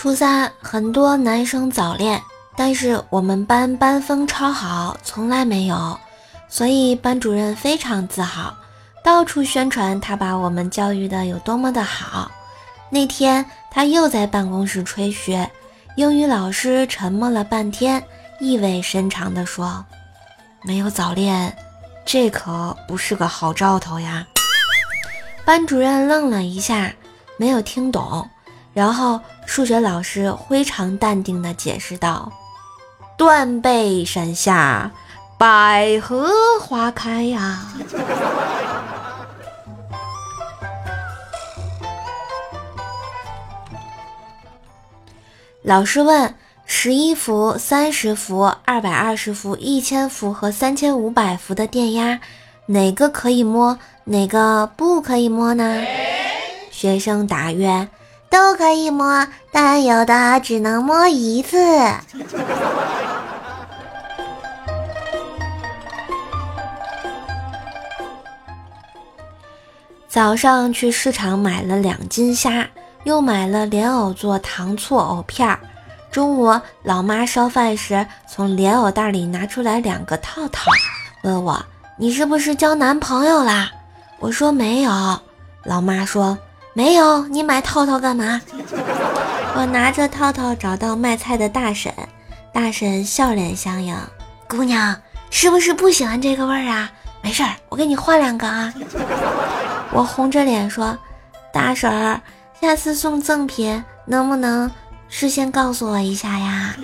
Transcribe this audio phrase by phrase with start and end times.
[0.00, 2.22] 初三，很多男生早恋，
[2.56, 6.00] 但是我们班班风超好，从来没有，
[6.48, 8.56] 所以班主任非常自豪，
[9.04, 12.30] 到处宣传他把我们教育的有多么的好。
[12.88, 15.46] 那天他又在办公室吹嘘，
[15.96, 18.02] 英语老师沉默了半天，
[18.40, 19.84] 意味深长地说
[20.64, 21.54] ：“没有早恋，
[22.06, 24.26] 这可不是个好兆头呀。”
[25.44, 26.90] 班主任愣了一下，
[27.36, 28.26] 没有听懂。
[28.72, 32.32] 然后数学老师非常淡定地解释道
[33.18, 34.92] ：“断背山下，
[35.36, 36.28] 百合
[36.60, 37.66] 花开呀。
[45.62, 46.34] ”老师问
[46.64, 52.20] ：“十一伏、三十伏、二百二十伏、一千伏和三千五百伏的电压，
[52.66, 55.82] 哪个可以摸，哪个不可以摸呢？”
[56.70, 57.88] 学生答曰。
[58.30, 61.58] 都可以摸，但有的只能摸一次。
[70.08, 72.66] 早上去市场买了两斤虾，
[73.04, 75.58] 又买了莲藕做糖醋藕片儿。
[76.10, 80.70] 中午老妈烧饭时，从莲藕袋里拿出来两个套套，
[81.22, 81.60] 问我
[81.98, 83.70] ：“你是不是交男朋友啦？”
[84.18, 84.90] 我说：“没有。”
[85.64, 86.38] 老妈说。
[86.80, 88.40] 没有，你买套套干嘛？
[89.54, 91.92] 我拿着套套找到卖菜的大婶，
[92.54, 93.94] 大婶笑脸相迎。
[94.48, 94.96] 姑娘
[95.28, 96.90] 是不是不喜欢这个味儿啊？
[97.20, 98.72] 没事儿，我给你换两个啊。
[99.92, 100.96] 我红着脸说
[101.52, 102.18] ：“大婶儿，
[102.58, 104.70] 下次送赠品能不能
[105.10, 106.74] 事先告诉我一下呀？”